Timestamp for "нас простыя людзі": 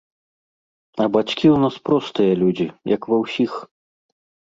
1.65-2.67